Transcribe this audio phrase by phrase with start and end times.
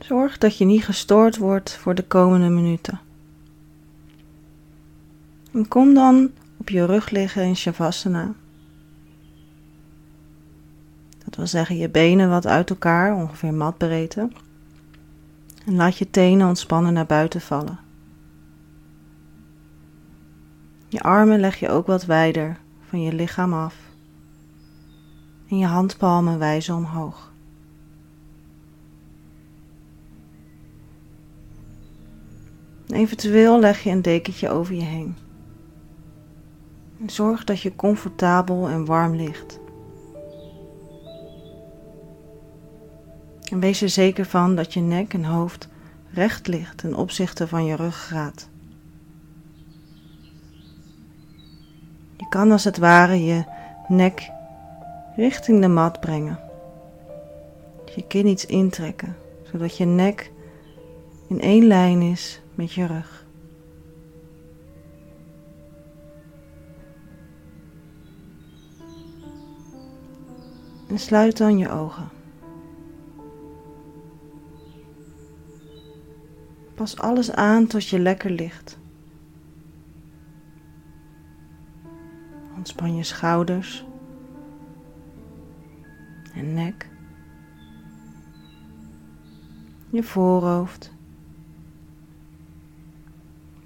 [0.00, 3.00] Zorg dat je niet gestoord wordt voor de komende minuten.
[5.52, 8.34] En kom dan op je rug liggen in Shavasana.
[11.24, 14.28] Dat wil zeggen je benen wat uit elkaar, ongeveer matbreedte.
[15.66, 17.78] En laat je tenen ontspannen naar buiten vallen.
[20.88, 22.58] Je armen leg je ook wat wijder
[22.88, 23.74] van je lichaam af.
[25.48, 27.29] En je handpalmen wijzen omhoog.
[32.92, 35.16] Eventueel leg je een dekentje over je heen.
[37.00, 39.60] En zorg dat je comfortabel en warm ligt.
[43.50, 45.68] En wees er zeker van dat je nek en hoofd
[46.12, 48.48] recht ligt ten opzichte van je ruggraat.
[52.16, 53.44] Je kan als het ware je
[53.88, 54.30] nek
[55.16, 56.38] richting de mat brengen.
[57.94, 59.16] Je kin iets intrekken,
[59.52, 60.30] zodat je nek
[61.28, 63.26] in één lijn is met je rug.
[70.88, 72.08] En sluit dan je ogen.
[76.74, 78.78] Pas alles aan tot je lekker ligt.
[82.56, 83.84] Ontspan je schouders
[86.34, 86.90] en nek,
[89.90, 90.98] je voorhoofd,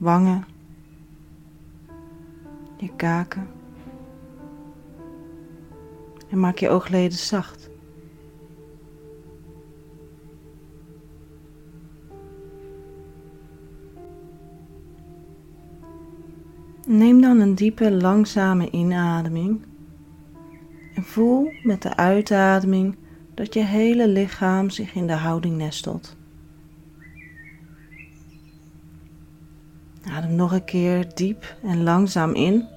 [0.05, 0.45] wangen,
[2.77, 3.49] je kaken
[6.29, 7.71] en maak je oogleden zacht.
[16.87, 19.63] Neem dan een diepe, langzame inademing
[20.95, 22.97] en voel met de uitademing
[23.35, 26.17] dat je hele lichaam zich in de houding nestelt.
[30.11, 32.69] Adem nog een keer diep en langzaam in.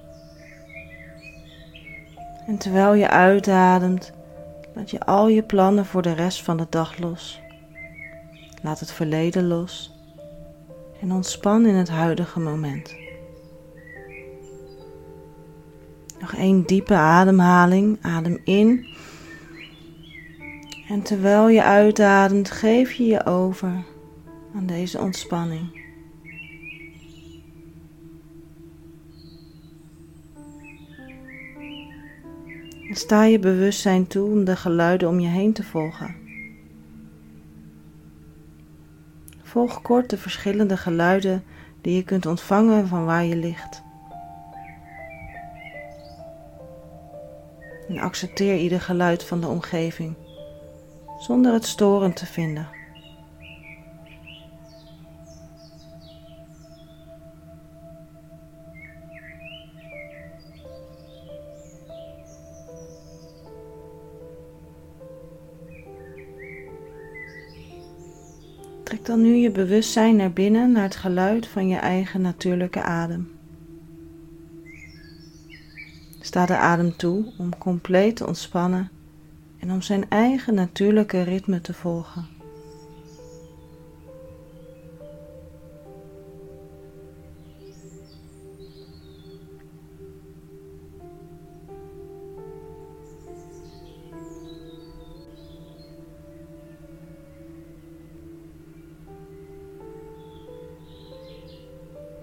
[2.46, 4.12] En terwijl je uitademt,
[4.74, 7.40] laat je al je plannen voor de rest van de dag los.
[8.62, 9.92] Laat het verleden los
[11.00, 12.96] en ontspan in het huidige moment.
[16.20, 17.98] Nog één diepe ademhaling.
[18.02, 18.86] Adem in.
[20.88, 23.84] En terwijl je uitademt, geef je je over
[24.54, 25.77] aan deze ontspanning.
[32.90, 36.16] Sta je bewustzijn toe om de geluiden om je heen te volgen.
[39.42, 41.44] Volg kort de verschillende geluiden
[41.80, 43.82] die je kunt ontvangen van waar je ligt.
[47.88, 50.14] En accepteer ieder geluid van de omgeving
[51.18, 52.77] zonder het storend te vinden.
[68.88, 73.30] Trek dan nu je bewustzijn naar binnen naar het geluid van je eigen natuurlijke adem.
[76.20, 78.90] Sta de adem toe om compleet te ontspannen
[79.58, 82.37] en om zijn eigen natuurlijke ritme te volgen.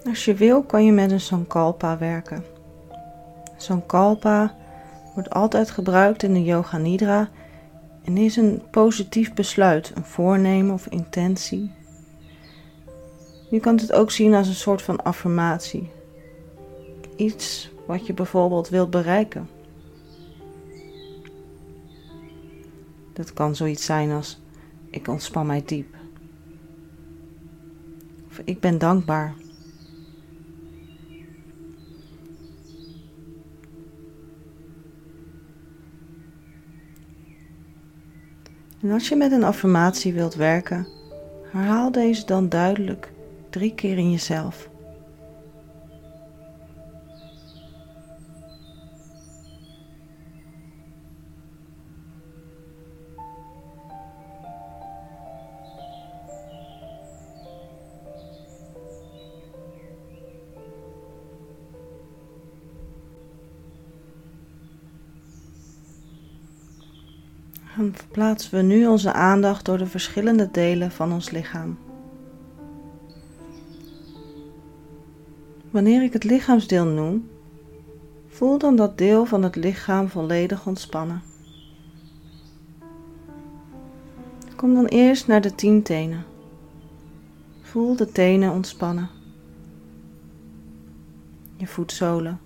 [0.06, 2.44] Als je wil kan je met een sankalpa werken.
[3.58, 4.56] Sankalpa
[5.14, 7.30] wordt altijd gebruikt in de Yoga Nidra
[8.04, 11.72] en is een positief besluit, een voornemen of intentie.
[13.50, 15.90] Je kan het ook zien als een soort van affirmatie.
[17.16, 19.50] Iets wat je bijvoorbeeld wilt bereiken.
[23.14, 24.42] Dat kan zoiets zijn als
[24.90, 25.96] ik ontspan mij diep.
[28.30, 29.45] Of ik ben dankbaar.
[38.86, 40.88] En als je met een affirmatie wilt werken,
[41.52, 43.12] herhaal deze dan duidelijk
[43.50, 44.70] drie keer in jezelf.
[67.76, 71.78] Verplaatsen we nu onze aandacht door de verschillende delen van ons lichaam.
[75.70, 77.30] Wanneer ik het lichaamsdeel noem,
[78.28, 81.22] voel dan dat deel van het lichaam volledig ontspannen.
[84.56, 86.26] Kom dan eerst naar de tien tenen.
[87.62, 89.10] Voel de tenen ontspannen.
[91.56, 92.40] Je voetzolen.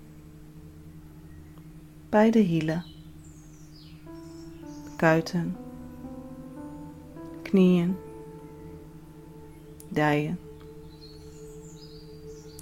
[2.08, 2.89] Beide hielen.
[5.00, 5.56] Kuiten.
[7.42, 7.96] Knieën.
[9.88, 10.38] Dijen.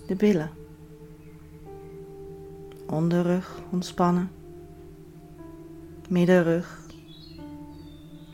[0.06, 0.50] De billen.
[2.87, 4.31] Onderrug ontspannen.
[6.08, 6.87] Middenrug.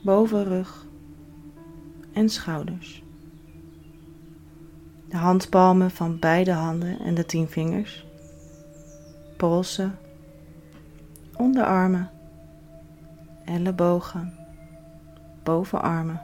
[0.03, 0.87] Bovenrug.
[2.13, 3.03] En schouders.
[5.09, 8.07] De handpalmen van beide handen en de tien vingers.
[9.37, 9.99] Polsen.
[11.37, 12.14] Onderarmen.
[13.45, 14.33] Ellebogen.
[15.43, 16.21] Bovenarmen.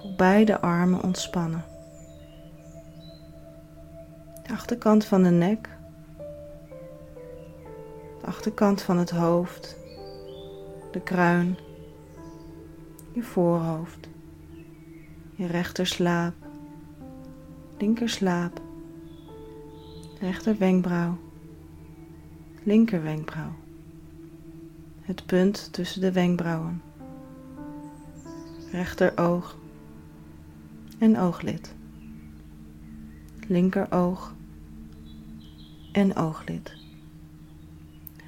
[0.00, 1.64] Voor beide armen ontspannen.
[4.42, 5.68] De achterkant van de nek.
[8.20, 9.76] De achterkant van het hoofd.
[10.92, 11.58] De kruin.
[13.12, 14.08] Je voorhoofd.
[15.34, 16.34] Je rechterslaap.
[17.78, 18.60] Linkerslaap.
[20.20, 21.16] Rechter wenkbrauw.
[22.62, 23.52] Linker wenkbrauw.
[25.08, 26.82] Het punt tussen de wenkbrauwen.
[28.72, 29.56] Rechteroog
[30.98, 31.74] en ooglid.
[33.46, 34.34] Linkeroog
[35.92, 36.74] en ooglid.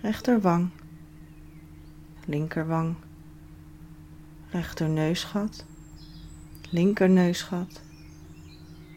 [0.03, 0.69] Rechterwang,
[2.25, 2.95] linkerwang,
[4.51, 5.65] rechterneusgat,
[6.71, 7.81] linkerneusgat,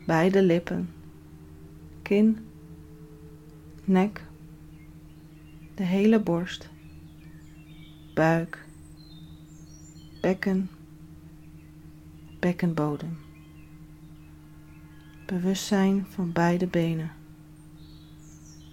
[0.06, 0.90] beide lippen,
[2.02, 2.46] kin,
[3.84, 4.22] nek,
[5.76, 6.72] de hele borst,
[8.14, 8.66] buik,
[10.22, 10.70] bekken,
[12.40, 13.18] bekkenbodem.
[15.26, 17.12] Bewustzijn van beide benen.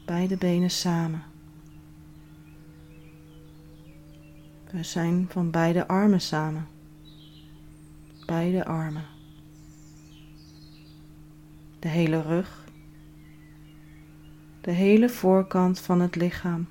[0.05, 1.23] Beide benen samen.
[4.71, 6.67] Bewustzijn van beide armen samen.
[8.27, 9.05] Beide armen.
[11.79, 12.65] De hele rug.
[14.61, 16.67] De hele voorkant van het lichaam.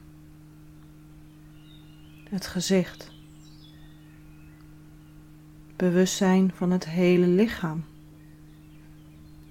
[2.30, 3.12] Het gezicht.
[5.76, 7.84] Bewustzijn van het hele lichaam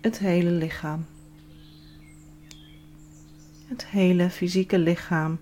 [0.01, 1.07] het hele lichaam.
[3.67, 5.39] Het hele fysieke lichaam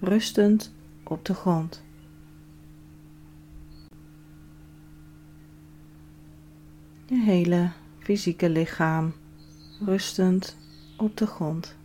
[0.00, 0.72] rustend
[1.02, 1.82] op de grond.
[7.06, 9.12] Je hele fysieke lichaam
[9.80, 10.56] rustend
[10.96, 11.76] op de grond.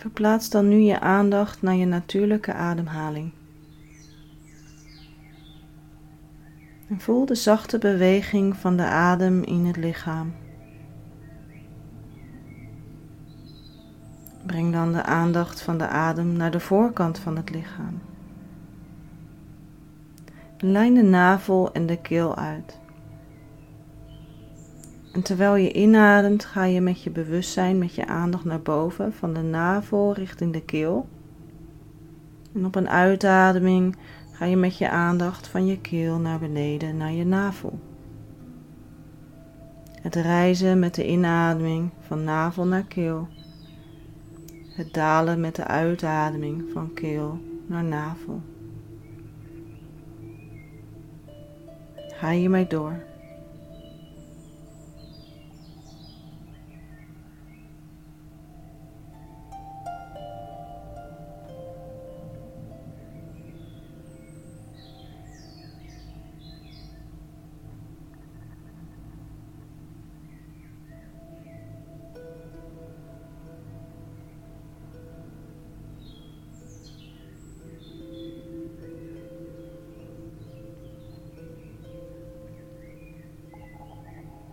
[0.00, 3.32] Verplaats dan nu je aandacht naar je natuurlijke ademhaling.
[6.88, 10.34] En voel de zachte beweging van de adem in het lichaam.
[14.46, 18.00] Breng dan de aandacht van de adem naar de voorkant van het lichaam.
[20.58, 22.79] Lijn de navel en de keel uit.
[25.12, 29.34] En terwijl je inademt, ga je met je bewustzijn, met je aandacht naar boven, van
[29.34, 31.08] de navel richting de keel.
[32.54, 33.96] En op een uitademing
[34.32, 37.78] ga je met je aandacht van je keel naar beneden naar je navel.
[40.00, 43.28] Het reizen met de inademing van navel naar keel.
[44.68, 48.40] Het dalen met de uitademing van keel naar navel.
[51.94, 52.66] Ga je mij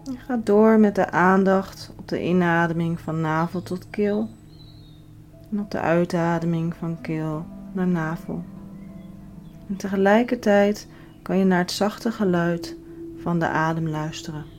[0.08, 0.18] door.
[0.26, 4.30] Ga door met de aandacht op de inademing van navel tot keel
[5.52, 8.44] en op de uitademing van keel naar navel.
[9.70, 10.88] En tegelijkertijd
[11.22, 12.76] kan je naar het zachte geluid
[13.22, 14.57] van de adem luisteren.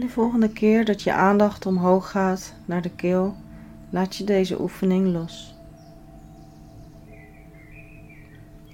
[0.00, 3.34] En de volgende keer dat je aandacht omhoog gaat naar de keel,
[3.90, 5.54] laat je deze oefening los.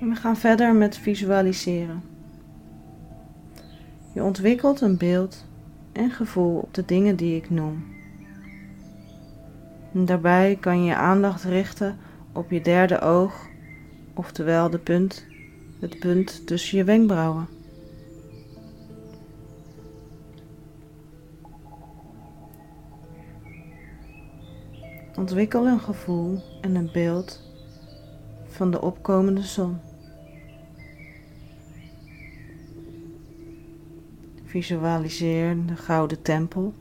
[0.00, 2.02] We gaan verder met visualiseren.
[4.12, 5.44] Je ontwikkelt een beeld
[5.92, 7.84] en gevoel op de dingen die ik noem.
[9.94, 11.96] En daarbij kan je je aandacht richten
[12.32, 13.48] op je derde oog,
[14.14, 15.26] oftewel de punt,
[15.80, 17.55] het punt tussen je wenkbrauwen.
[25.16, 27.42] Ontwikkel een gevoel en een beeld
[28.46, 29.78] van de opkomende zon.
[34.44, 36.74] Visualiseer de gouden tempel.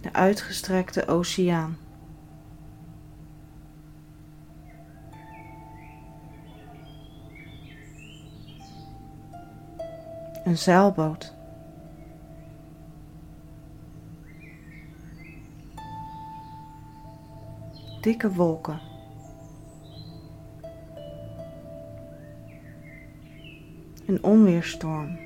[0.00, 1.78] De uitgestrekte oceaan.
[10.44, 11.35] Een zeilboot.
[18.06, 18.80] Dikke wolken.
[24.06, 25.18] Een onweerstorm.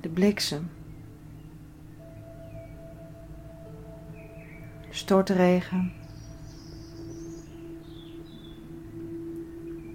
[0.00, 0.70] De bliksem.
[4.90, 5.92] Stortregen.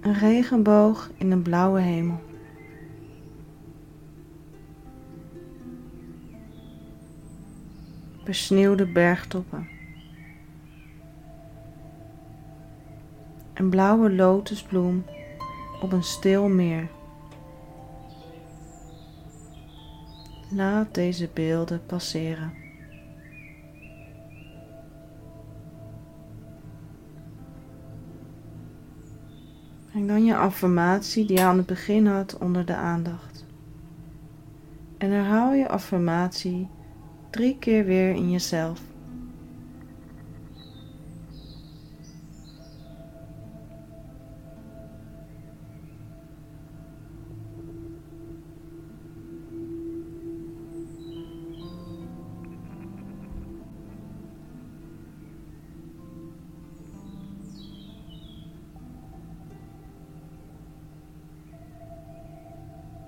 [0.00, 2.31] Een regenboog in een blauwe hemel.
[8.24, 9.68] Besneeuwde bergtoppen.
[13.54, 15.04] Een blauwe lotusbloem
[15.80, 16.88] op een stil meer.
[20.50, 22.52] Laat deze beelden passeren.
[29.94, 33.46] En dan je affirmatie die je aan het begin had onder de aandacht.
[34.98, 36.68] En herhaal je affirmatie
[37.32, 38.80] drie keer weer in jezelf.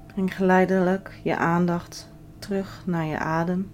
[0.07, 3.74] Breng geleidelijk je aandacht terug naar je adem.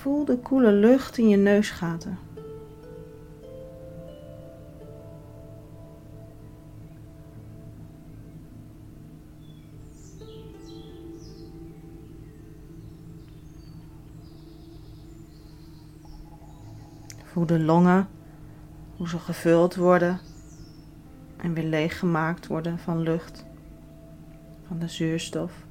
[0.00, 2.18] Voel de koele lucht in je neusgaten.
[17.24, 18.08] Voel de longen,
[18.96, 20.20] hoe ze gevuld worden
[21.36, 23.44] en weer leeggemaakt worden van lucht,
[24.66, 25.67] van de zuurstof.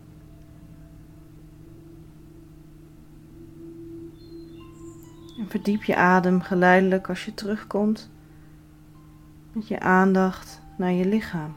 [5.48, 8.10] Verdiep je adem geleidelijk als je terugkomt
[9.51, 11.56] met je aandacht naar je lichaam.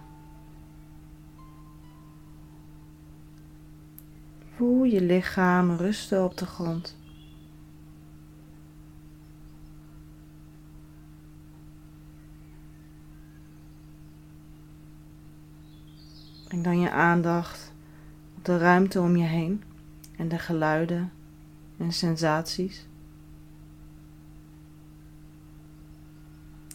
[4.56, 6.98] Voel je lichaam rusten op de grond.
[16.44, 17.72] Breng dan je aandacht
[18.36, 19.62] op de ruimte om je heen
[20.16, 21.12] en de geluiden
[21.78, 22.88] en sensaties.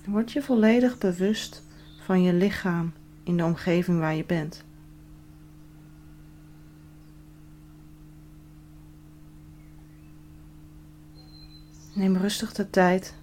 [0.05, 1.63] Word je volledig bewust
[1.99, 2.93] van je lichaam
[3.23, 4.63] in de omgeving waar je bent.
[11.93, 13.15] Neem rustig de tijd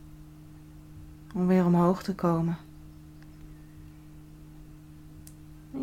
[1.34, 2.56] om weer omhoog te komen.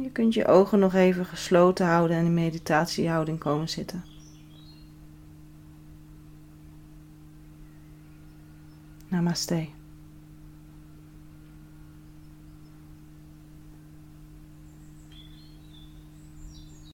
[0.02, 4.04] Je kunt je ogen nog even gesloten houden en in meditatiehouding komen zitten.
[9.08, 9.79] Namaste.